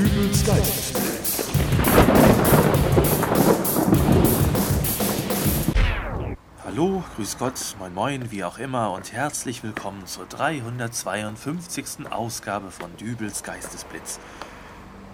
[0.00, 1.50] Dübels Geistesblitz.
[6.64, 12.10] Hallo, grüß Gott, moin moin, wie auch immer und herzlich willkommen zur 352.
[12.10, 14.20] Ausgabe von Dübels Geistesblitz.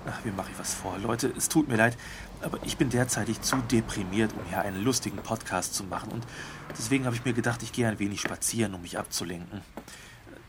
[0.08, 0.96] Ach, wie mache ich was vor?
[1.02, 1.98] Leute, es tut mir leid,
[2.40, 6.24] aber ich bin derzeitig zu deprimiert, um hier einen lustigen Podcast zu machen und
[6.78, 9.62] deswegen habe ich mir gedacht, ich gehe ein wenig spazieren, um mich abzulenken.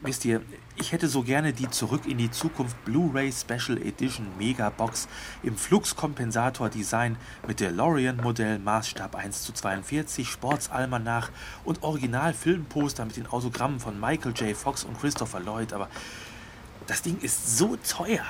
[0.02, 0.44] Wisst ihr,
[0.76, 5.08] ich hätte so gerne die Zurück in die Zukunft Blu-ray Special Edition Mega Box
[5.42, 11.32] im Flux-Kompensator Design mit DeLorean-Modell Maßstab 1 zu 42, Sportsalmanach
[11.66, 14.56] und Original-Filmposter mit den Autogrammen von Michael J.
[14.56, 15.90] Fox und Christopher Lloyd, aber
[16.86, 18.26] das Ding ist so teuer.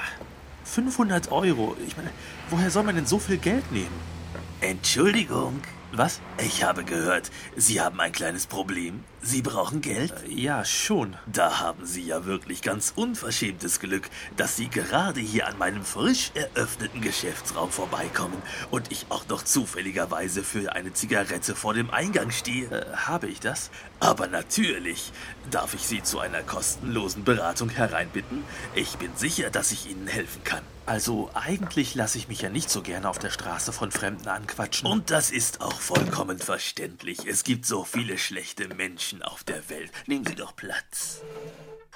[0.63, 1.75] 500 Euro.
[1.85, 2.11] Ich meine,
[2.49, 4.17] woher soll man denn so viel Geld nehmen?
[4.61, 5.61] Entschuldigung,
[5.91, 6.21] Was?
[6.37, 9.03] ich habe gehört, Sie haben ein kleines Problem.
[9.27, 10.13] Sie brauchen Geld?
[10.29, 11.17] Ja, schon.
[11.25, 16.31] Da haben Sie ja wirklich ganz unverschämtes Glück, dass Sie gerade hier an meinem frisch
[16.33, 22.69] eröffneten Geschäftsraum vorbeikommen und ich auch noch zufälligerweise für eine Zigarette vor dem Eingang stehe.
[22.69, 23.69] Äh, habe ich das?
[23.99, 25.11] Aber natürlich.
[25.51, 28.45] Darf ich Sie zu einer kostenlosen Beratung hereinbitten?
[28.75, 30.63] Ich bin sicher, dass ich Ihnen helfen kann.
[30.87, 34.87] Also, eigentlich lasse ich mich ja nicht so gerne auf der Straße von Fremden anquatschen.
[34.87, 37.25] Und das ist auch vollkommen verständlich.
[37.27, 39.91] Es gibt so viele schlechte Menschen auf der Welt.
[40.07, 41.21] Nehmen Sie doch Platz.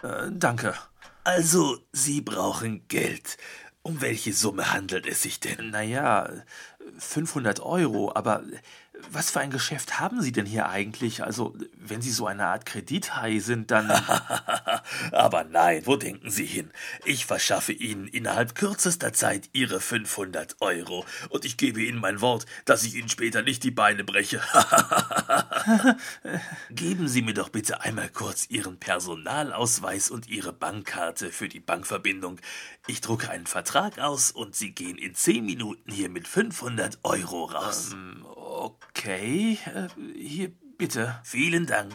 [0.03, 0.73] Äh, danke.
[1.23, 3.37] Also, Sie brauchen Geld.
[3.83, 5.71] Um welche Summe handelt es sich denn?
[5.71, 6.29] Naja,
[6.97, 8.43] 500 Euro, aber
[9.09, 11.23] was für ein Geschäft haben Sie denn hier eigentlich?
[11.23, 13.89] Also, wenn Sie so eine Art Kredithai sind, dann.
[15.11, 16.71] Aber nein, wo denken Sie hin?
[17.05, 22.45] Ich verschaffe Ihnen innerhalb kürzester Zeit Ihre 500 Euro und ich gebe Ihnen mein Wort,
[22.65, 24.41] dass ich Ihnen später nicht die Beine breche.
[26.69, 32.39] Geben Sie mir doch bitte einmal kurz Ihren Personalausweis und Ihre Bankkarte für die Bankverbindung.
[32.87, 37.45] Ich drucke einen Vertrag aus und Sie gehen in 10 Minuten hier mit 500 Euro
[37.45, 37.91] raus.
[37.93, 38.25] Ähm,
[38.95, 41.19] okay, äh, hier, bitte.
[41.23, 41.93] Vielen Dank.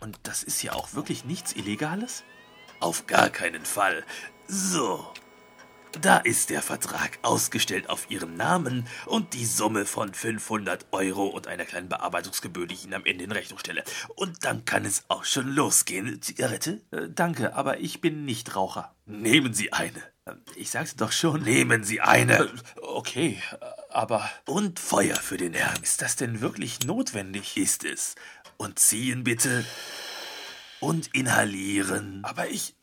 [0.00, 2.24] Und das ist ja auch wirklich nichts Illegales?
[2.80, 4.04] Auf gar keinen Fall.
[4.48, 5.06] So.
[6.00, 11.46] Da ist der Vertrag ausgestellt auf Ihren Namen und die Summe von 500 Euro und
[11.48, 13.84] einer kleinen Bearbeitungsgebühr, die ich Ihnen am Ende in Rechnung stelle.
[14.16, 16.22] Und dann kann es auch schon losgehen.
[16.22, 16.80] Zigarette?
[16.92, 18.94] Äh, danke, aber ich bin nicht Raucher.
[19.04, 19.98] Nehmen Sie eine.
[20.24, 21.42] Äh, Ich sag's doch schon.
[21.42, 22.50] Nehmen Sie eine.
[22.94, 23.42] Okay,
[23.88, 25.82] aber Und Feuer für den Herrn.
[25.82, 27.56] ist das denn wirklich notwendig?
[27.56, 28.14] Ist es.
[28.58, 29.64] Und ziehen bitte.
[30.78, 32.20] Und inhalieren.
[32.22, 32.74] Aber ich.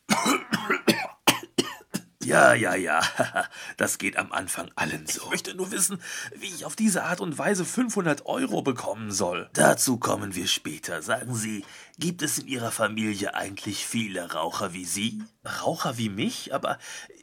[2.22, 3.00] Ja, ja, ja.
[3.76, 5.22] Das geht am Anfang allen so.
[5.24, 6.02] Ich möchte nur wissen,
[6.36, 9.48] wie ich auf diese Art und Weise 500 Euro bekommen soll.
[9.52, 11.02] Dazu kommen wir später.
[11.02, 11.64] Sagen Sie,
[11.98, 15.22] gibt es in Ihrer Familie eigentlich viele Raucher wie Sie?
[15.62, 16.52] Raucher wie mich?
[16.52, 16.78] Aber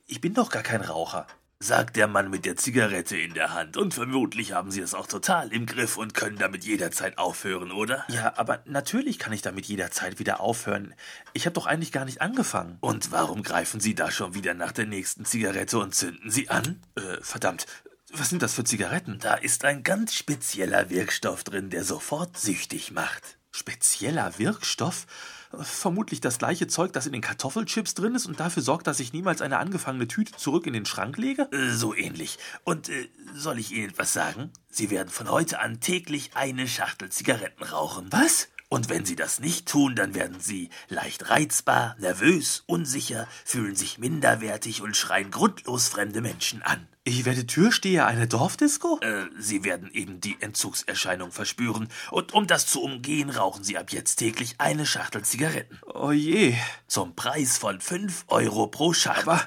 [0.07, 1.27] ich bin doch gar kein Raucher.
[1.59, 3.77] Sagt der Mann mit der Zigarette in der Hand.
[3.77, 8.05] Und vermutlich haben Sie es auch total im Griff und können damit jederzeit aufhören, oder?
[8.09, 10.93] Ja, aber natürlich kann ich damit jederzeit wieder aufhören.
[11.33, 12.77] Ich habe doch eigentlich gar nicht angefangen.
[12.81, 16.81] Und warum greifen Sie da schon wieder nach der nächsten Zigarette und zünden sie an?
[16.95, 17.65] Äh, verdammt.
[18.13, 19.19] Was sind das für Zigaretten?
[19.19, 23.37] Da ist ein ganz spezieller Wirkstoff drin, der sofort süchtig macht.
[23.51, 25.07] Spezieller Wirkstoff?
[25.51, 29.13] Vermutlich das gleiche Zeug, das in den Kartoffelchips drin ist und dafür sorgt, dass ich
[29.13, 31.49] niemals eine angefangene Tüte zurück in den Schrank lege?
[31.51, 32.37] Äh, So ähnlich.
[32.63, 34.51] Und äh, soll ich Ihnen etwas sagen?
[34.69, 38.07] Sie werden von heute an täglich eine Schachtel Zigaretten rauchen.
[38.11, 38.49] Was?
[38.69, 43.97] Und wenn Sie das nicht tun, dann werden Sie leicht reizbar, nervös, unsicher, fühlen sich
[43.97, 46.87] minderwertig und schreien grundlos fremde Menschen an.
[47.07, 48.99] Ich werde Türsteher einer Dorfdisco?
[49.01, 51.87] Äh, Sie werden eben die Entzugserscheinung verspüren.
[52.11, 55.79] Und um das zu umgehen, rauchen Sie ab jetzt täglich eine Schachtel Zigaretten.
[55.85, 56.53] Oh je.
[56.85, 59.29] Zum Preis von 5 Euro pro Schachtel.
[59.29, 59.41] Aber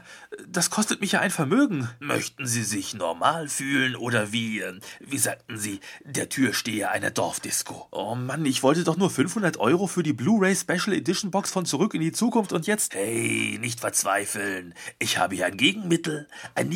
[0.48, 1.90] das kostet mich ja ein Vermögen.
[1.98, 7.88] Möchten Sie sich normal fühlen oder wie, äh, wie sagten Sie, der Türsteher einer Dorfdisco?
[7.90, 11.66] Oh Mann, ich wollte doch nur 500 Euro für die Blu-ray Special Edition Box von
[11.66, 12.94] Zurück in die Zukunft und jetzt...
[12.94, 14.72] Hey, nicht verzweifeln.
[14.98, 16.70] Ich habe hier ein Gegenmittel, ein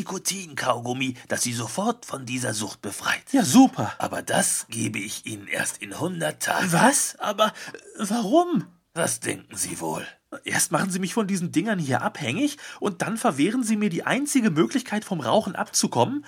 [0.75, 3.23] Nikotinkaugummi, das Sie sofort von dieser Sucht befreit.
[3.33, 3.93] Ja, super.
[3.99, 6.73] Aber das gebe ich Ihnen erst in 100 Tagen.
[6.73, 7.17] Was?
[7.19, 7.51] Aber äh,
[7.99, 8.65] warum?
[8.95, 10.07] Was denken Sie wohl?
[10.45, 14.05] Erst machen Sie mich von diesen Dingern hier abhängig und dann verwehren Sie mir die
[14.05, 16.25] einzige Möglichkeit, vom Rauchen abzukommen.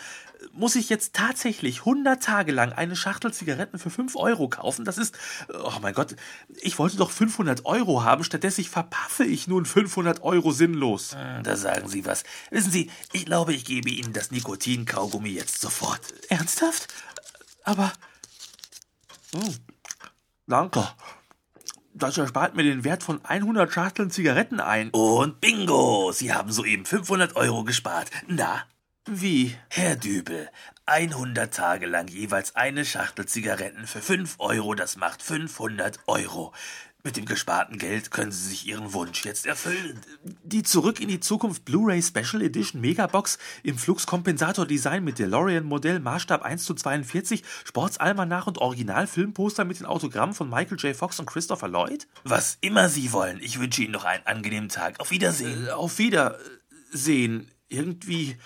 [0.57, 4.85] Muss ich jetzt tatsächlich 100 Tage lang eine Schachtel Zigaretten für 5 Euro kaufen?
[4.87, 5.17] Das ist,
[5.53, 6.17] oh mein Gott,
[6.63, 11.15] ich wollte doch 500 Euro haben, stattdessen verpaffe ich nun 500 Euro sinnlos.
[11.43, 12.25] Da sagen Sie was.
[12.51, 16.01] Wissen Sie, ich glaube, ich gebe Ihnen das Nikotinkaugummi jetzt sofort.
[16.31, 16.89] Ernsthaft?
[17.65, 17.93] Aber,
[19.35, 19.55] Hm.
[20.47, 20.89] danke.
[21.93, 24.91] das erspart mir den Wert von 100 Schachteln Zigaretten ein.
[24.91, 28.11] Und bingo, Sie haben soeben 500 Euro gespart.
[28.27, 28.65] Na?
[29.09, 29.55] Wie?
[29.71, 30.49] Herr Dübel,
[30.87, 36.53] 100 Tage lang jeweils eine Schachtel Zigaretten für 5 Euro, das macht 500 Euro.
[37.05, 40.01] Mit dem gesparten Geld können Sie sich Ihren Wunsch jetzt erfüllen.
[40.43, 46.43] Die Zurück in die Zukunft Blu-ray Special Edition Megabox im Flux-Kompensator Design mit DeLorean-Modell Maßstab
[46.43, 50.97] 1 zu 42, Sportsalmanach und Original-Filmposter mit den Autogrammen von Michael J.
[50.97, 52.09] Fox und Christopher Lloyd?
[52.25, 53.39] Was immer Sie wollen.
[53.41, 54.99] Ich wünsche Ihnen noch einen angenehmen Tag.
[54.99, 55.69] Auf Wiedersehen.
[55.69, 57.53] Äh, auf Wiedersehen.
[57.69, 58.37] Irgendwie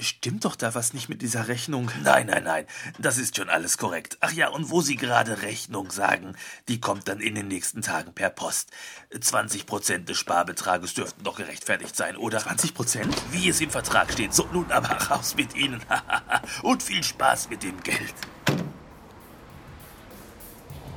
[0.00, 1.90] Stimmt doch da was nicht mit dieser Rechnung?
[2.04, 2.66] Nein, nein, nein,
[2.98, 4.16] das ist schon alles korrekt.
[4.20, 6.36] Ach ja, und wo Sie gerade Rechnung sagen,
[6.68, 8.70] die kommt dann in den nächsten Tagen per Post.
[9.18, 12.38] 20 Prozent des Sparbetrages dürften doch gerechtfertigt sein, oder?
[12.38, 13.16] 20 Prozent?
[13.32, 14.34] Wie es im Vertrag steht.
[14.34, 15.82] So, nun aber raus mit Ihnen.
[16.62, 18.14] und viel Spaß mit dem Geld.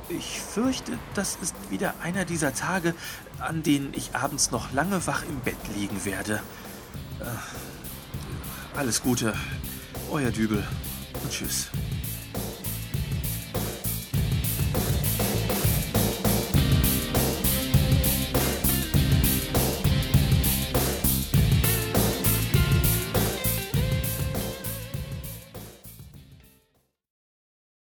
[0.08, 2.94] Ich fürchte, das ist wieder einer dieser Tage,
[3.38, 6.40] an denen ich abends noch lange wach im Bett liegen werde.
[7.18, 7.71] Äh.
[8.74, 9.34] Alles Gute,
[10.10, 10.64] euer Dübel
[11.22, 11.68] und tschüss.